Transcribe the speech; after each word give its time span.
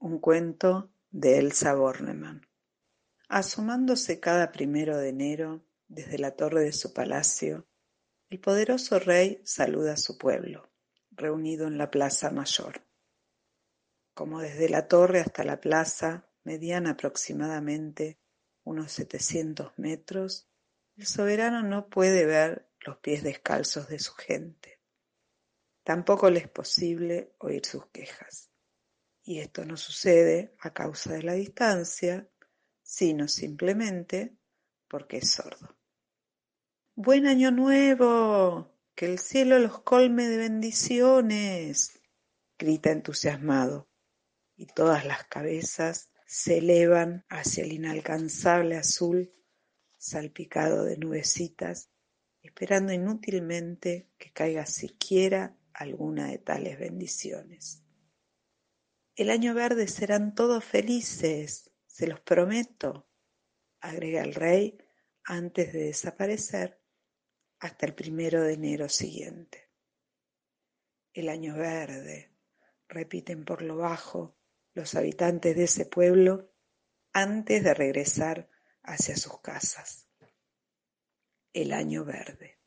Un 0.00 0.20
cuento 0.20 0.92
de 1.10 1.38
Elsa 1.38 1.74
Bornemann. 1.74 2.46
Asomándose 3.28 4.20
cada 4.20 4.52
primero 4.52 4.96
de 4.96 5.08
enero 5.08 5.64
desde 5.88 6.18
la 6.18 6.36
torre 6.36 6.62
de 6.62 6.72
su 6.72 6.92
palacio, 6.92 7.66
el 8.30 8.38
poderoso 8.38 9.00
rey 9.00 9.42
saluda 9.44 9.94
a 9.94 9.96
su 9.96 10.16
pueblo, 10.16 10.70
reunido 11.10 11.66
en 11.66 11.78
la 11.78 11.90
plaza 11.90 12.30
mayor. 12.30 12.86
Como 14.14 14.40
desde 14.40 14.68
la 14.68 14.86
torre 14.86 15.18
hasta 15.18 15.42
la 15.42 15.60
plaza, 15.60 16.30
mediana 16.44 16.90
aproximadamente 16.90 18.20
unos 18.62 18.92
setecientos 18.92 19.72
metros, 19.78 20.48
el 20.94 21.06
soberano 21.06 21.64
no 21.64 21.88
puede 21.88 22.24
ver 22.24 22.70
los 22.86 22.98
pies 22.98 23.24
descalzos 23.24 23.88
de 23.88 23.98
su 23.98 24.12
gente. 24.14 24.80
Tampoco 25.82 26.30
le 26.30 26.38
es 26.38 26.48
posible 26.48 27.34
oír 27.38 27.66
sus 27.66 27.86
quejas 27.86 28.47
y 29.28 29.40
esto 29.40 29.66
no 29.66 29.76
sucede 29.76 30.54
a 30.58 30.72
causa 30.72 31.12
de 31.12 31.22
la 31.22 31.34
distancia, 31.34 32.26
sino 32.82 33.28
simplemente 33.28 34.34
porque 34.88 35.18
es 35.18 35.28
sordo. 35.28 35.76
Buen 36.94 37.26
año 37.26 37.50
nuevo, 37.50 38.74
que 38.94 39.04
el 39.04 39.18
cielo 39.18 39.58
los 39.58 39.82
colme 39.82 40.28
de 40.28 40.38
bendiciones, 40.38 42.00
grita 42.58 42.90
entusiasmado, 42.90 43.90
y 44.56 44.64
todas 44.64 45.04
las 45.04 45.24
cabezas 45.24 46.08
se 46.26 46.56
elevan 46.56 47.26
hacia 47.28 47.64
el 47.64 47.74
inalcanzable 47.74 48.78
azul 48.78 49.30
salpicado 49.98 50.84
de 50.84 50.96
nubecitas, 50.96 51.90
esperando 52.40 52.94
inútilmente 52.94 54.08
que 54.16 54.32
caiga 54.32 54.64
siquiera 54.64 55.54
alguna 55.74 56.28
de 56.28 56.38
tales 56.38 56.78
bendiciones. 56.78 57.84
El 59.18 59.30
año 59.30 59.52
verde 59.52 59.88
serán 59.88 60.32
todos 60.32 60.64
felices, 60.64 61.72
se 61.88 62.06
los 62.06 62.20
prometo, 62.20 63.10
agrega 63.80 64.22
el 64.22 64.32
rey 64.32 64.78
antes 65.24 65.72
de 65.72 65.86
desaparecer 65.86 66.80
hasta 67.58 67.86
el 67.86 67.96
primero 67.96 68.44
de 68.44 68.52
enero 68.52 68.88
siguiente. 68.88 69.72
El 71.12 71.30
año 71.30 71.56
verde, 71.56 72.30
repiten 72.86 73.44
por 73.44 73.62
lo 73.62 73.76
bajo 73.76 74.36
los 74.72 74.94
habitantes 74.94 75.56
de 75.56 75.64
ese 75.64 75.84
pueblo 75.84 76.52
antes 77.12 77.64
de 77.64 77.74
regresar 77.74 78.48
hacia 78.84 79.16
sus 79.16 79.40
casas. 79.40 80.06
El 81.52 81.72
año 81.72 82.04
verde. 82.04 82.60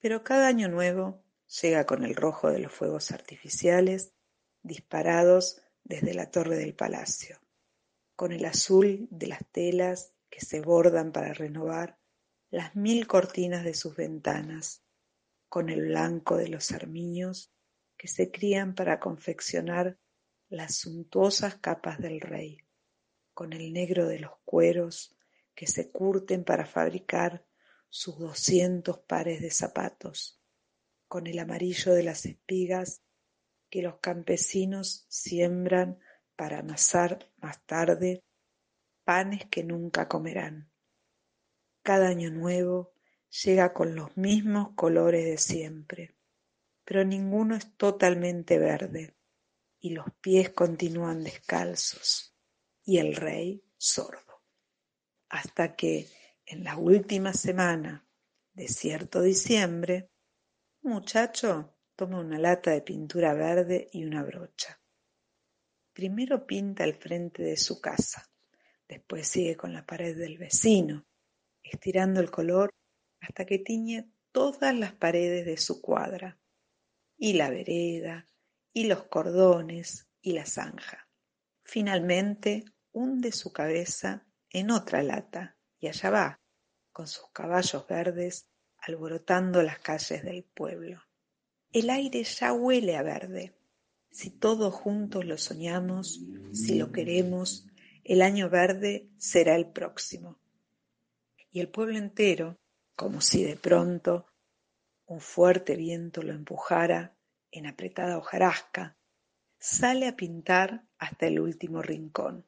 Pero 0.00 0.24
cada 0.24 0.48
año 0.48 0.68
nuevo 0.68 1.22
llega 1.62 1.86
con 1.86 2.02
el 2.02 2.16
rojo 2.16 2.50
de 2.50 2.58
los 2.58 2.72
fuegos 2.72 3.12
artificiales 3.12 4.12
disparados 4.62 5.60
desde 5.84 6.14
la 6.14 6.30
torre 6.30 6.56
del 6.56 6.74
palacio, 6.74 7.40
con 8.16 8.32
el 8.32 8.44
azul 8.44 9.08
de 9.10 9.26
las 9.26 9.44
telas 9.50 10.12
que 10.30 10.40
se 10.40 10.60
bordan 10.60 11.12
para 11.12 11.32
renovar 11.32 11.98
las 12.50 12.76
mil 12.76 13.06
cortinas 13.06 13.64
de 13.64 13.74
sus 13.74 13.96
ventanas, 13.96 14.82
con 15.48 15.68
el 15.68 15.86
blanco 15.86 16.36
de 16.36 16.48
los 16.48 16.72
armiños 16.72 17.52
que 17.96 18.08
se 18.08 18.30
crían 18.30 18.74
para 18.74 19.00
confeccionar 19.00 19.98
las 20.48 20.76
suntuosas 20.76 21.56
capas 21.56 21.98
del 21.98 22.20
rey, 22.20 22.58
con 23.34 23.52
el 23.52 23.72
negro 23.72 24.06
de 24.06 24.18
los 24.18 24.32
cueros 24.44 25.16
que 25.54 25.66
se 25.66 25.90
curten 25.90 26.44
para 26.44 26.66
fabricar 26.66 27.44
sus 27.88 28.18
doscientos 28.18 28.98
pares 28.98 29.40
de 29.40 29.50
zapatos, 29.50 30.40
con 31.08 31.26
el 31.26 31.38
amarillo 31.38 31.92
de 31.92 32.02
las 32.02 32.24
espigas 32.24 33.02
que 33.72 33.80
los 33.80 34.00
campesinos 34.00 35.06
siembran 35.08 35.98
para 36.36 36.58
amasar 36.58 37.32
más 37.38 37.64
tarde 37.64 38.22
panes 39.02 39.46
que 39.46 39.64
nunca 39.64 40.08
comerán. 40.08 40.70
Cada 41.82 42.08
año 42.08 42.30
nuevo 42.30 42.92
llega 43.42 43.72
con 43.72 43.94
los 43.94 44.14
mismos 44.14 44.74
colores 44.74 45.24
de 45.24 45.38
siempre, 45.38 46.14
pero 46.84 47.02
ninguno 47.02 47.56
es 47.56 47.74
totalmente 47.78 48.58
verde, 48.58 49.16
y 49.80 49.94
los 49.94 50.04
pies 50.20 50.50
continúan 50.50 51.24
descalzos, 51.24 52.36
y 52.84 52.98
el 52.98 53.16
rey 53.16 53.64
sordo. 53.78 54.42
Hasta 55.30 55.76
que, 55.76 56.10
en 56.44 56.62
la 56.62 56.76
última 56.76 57.32
semana 57.32 58.06
de 58.52 58.68
cierto 58.68 59.22
diciembre, 59.22 60.10
muchacho 60.82 61.71
Toma 61.96 62.20
una 62.20 62.38
lata 62.38 62.70
de 62.70 62.82
pintura 62.82 63.34
verde 63.34 63.88
y 63.92 64.04
una 64.04 64.22
brocha. 64.22 64.80
Primero 65.92 66.46
pinta 66.46 66.84
el 66.84 66.94
frente 66.94 67.42
de 67.42 67.56
su 67.56 67.80
casa, 67.80 68.30
después 68.88 69.28
sigue 69.28 69.56
con 69.56 69.72
la 69.72 69.84
pared 69.84 70.16
del 70.16 70.38
vecino, 70.38 71.06
estirando 71.62 72.20
el 72.20 72.30
color 72.30 72.70
hasta 73.20 73.44
que 73.44 73.58
tiñe 73.58 74.10
todas 74.32 74.74
las 74.74 74.94
paredes 74.94 75.44
de 75.44 75.58
su 75.58 75.80
cuadra, 75.82 76.38
y 77.18 77.34
la 77.34 77.50
vereda, 77.50 78.26
y 78.72 78.84
los 78.84 79.04
cordones, 79.04 80.08
y 80.22 80.32
la 80.32 80.46
zanja. 80.46 81.08
Finalmente 81.62 82.64
hunde 82.92 83.32
su 83.32 83.52
cabeza 83.52 84.26
en 84.50 84.70
otra 84.70 85.02
lata, 85.02 85.56
y 85.78 85.88
allá 85.88 86.10
va, 86.10 86.40
con 86.90 87.06
sus 87.06 87.30
caballos 87.32 87.86
verdes, 87.86 88.48
alborotando 88.78 89.62
las 89.62 89.78
calles 89.78 90.22
del 90.24 90.44
pueblo. 90.44 91.02
El 91.72 91.88
aire 91.88 92.22
ya 92.22 92.52
huele 92.52 92.96
a 92.98 93.02
verde. 93.02 93.54
Si 94.10 94.28
todos 94.28 94.74
juntos 94.74 95.24
lo 95.24 95.38
soñamos, 95.38 96.20
si 96.52 96.74
lo 96.74 96.92
queremos, 96.92 97.66
el 98.04 98.20
año 98.20 98.50
verde 98.50 99.08
será 99.16 99.56
el 99.56 99.70
próximo. 99.70 100.38
Y 101.50 101.60
el 101.60 101.70
pueblo 101.70 101.96
entero, 101.96 102.58
como 102.94 103.22
si 103.22 103.42
de 103.42 103.56
pronto 103.56 104.26
un 105.06 105.22
fuerte 105.22 105.74
viento 105.76 106.22
lo 106.22 106.34
empujara 106.34 107.16
en 107.50 107.66
apretada 107.66 108.18
hojarasca, 108.18 108.98
sale 109.58 110.08
a 110.08 110.14
pintar 110.14 110.84
hasta 110.98 111.26
el 111.26 111.40
último 111.40 111.80
rincón, 111.80 112.44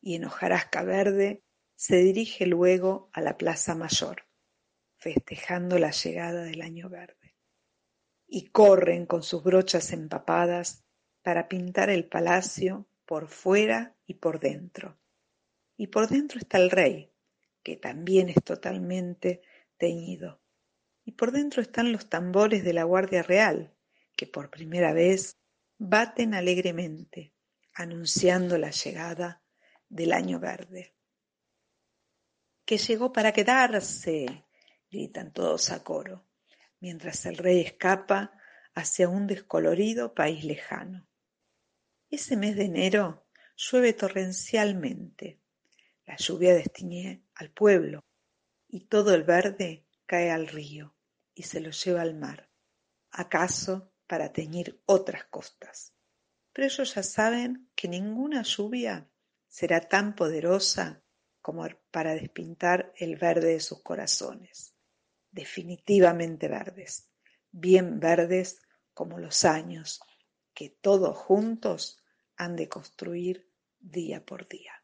y 0.00 0.16
en 0.16 0.24
hojarasca 0.24 0.82
verde 0.82 1.44
se 1.76 1.98
dirige 1.98 2.46
luego 2.46 3.10
a 3.12 3.20
la 3.20 3.38
plaza 3.38 3.76
mayor, 3.76 4.24
festejando 4.96 5.78
la 5.78 5.92
llegada 5.92 6.42
del 6.42 6.62
año 6.62 6.88
verde 6.88 7.20
y 8.32 8.50
corren 8.50 9.06
con 9.06 9.24
sus 9.24 9.42
brochas 9.42 9.92
empapadas 9.92 10.84
para 11.22 11.48
pintar 11.48 11.90
el 11.90 12.04
palacio 12.04 12.86
por 13.04 13.26
fuera 13.26 13.96
y 14.06 14.14
por 14.14 14.38
dentro. 14.38 14.96
Y 15.76 15.88
por 15.88 16.06
dentro 16.06 16.38
está 16.38 16.58
el 16.58 16.70
rey, 16.70 17.12
que 17.64 17.76
también 17.76 18.28
es 18.28 18.42
totalmente 18.44 19.42
teñido. 19.76 20.40
Y 21.04 21.12
por 21.12 21.32
dentro 21.32 21.60
están 21.60 21.90
los 21.90 22.08
tambores 22.08 22.62
de 22.62 22.72
la 22.72 22.84
Guardia 22.84 23.24
Real, 23.24 23.74
que 24.14 24.28
por 24.28 24.48
primera 24.48 24.92
vez 24.92 25.36
baten 25.76 26.34
alegremente, 26.34 27.34
anunciando 27.74 28.58
la 28.58 28.70
llegada 28.70 29.42
del 29.88 30.12
año 30.12 30.38
verde. 30.38 30.94
Que 32.64 32.78
llegó 32.78 33.12
para 33.12 33.32
quedarse, 33.32 34.44
gritan 34.88 35.32
todos 35.32 35.72
a 35.72 35.82
coro 35.82 36.29
mientras 36.80 37.26
el 37.26 37.36
rey 37.36 37.60
escapa 37.60 38.32
hacia 38.74 39.08
un 39.08 39.26
descolorido 39.26 40.14
país 40.14 40.44
lejano. 40.44 41.06
Ese 42.08 42.36
mes 42.36 42.56
de 42.56 42.64
enero 42.64 43.26
llueve 43.56 43.92
torrencialmente. 43.92 45.40
La 46.06 46.16
lluvia 46.16 46.54
destiñe 46.54 47.22
al 47.34 47.50
pueblo 47.50 48.04
y 48.66 48.86
todo 48.86 49.14
el 49.14 49.22
verde 49.22 49.86
cae 50.06 50.30
al 50.30 50.48
río 50.48 50.96
y 51.34 51.44
se 51.44 51.60
lo 51.60 51.70
lleva 51.70 52.02
al 52.02 52.14
mar, 52.14 52.50
acaso 53.10 53.92
para 54.06 54.32
teñir 54.32 54.80
otras 54.86 55.24
costas. 55.26 55.94
Pero 56.52 56.66
ellos 56.66 56.94
ya 56.94 57.02
saben 57.02 57.70
que 57.76 57.86
ninguna 57.86 58.42
lluvia 58.42 59.08
será 59.46 59.80
tan 59.80 60.16
poderosa 60.16 61.04
como 61.40 61.66
para 61.90 62.14
despintar 62.14 62.92
el 62.96 63.16
verde 63.16 63.52
de 63.52 63.60
sus 63.60 63.82
corazones 63.82 64.74
definitivamente 65.30 66.48
verdes, 66.48 67.08
bien 67.50 68.00
verdes 68.00 68.60
como 68.94 69.18
los 69.18 69.44
años, 69.44 70.00
que 70.54 70.70
todos 70.70 71.16
juntos 71.16 72.02
han 72.36 72.56
de 72.56 72.68
construir 72.68 73.48
día 73.78 74.24
por 74.24 74.48
día. 74.48 74.79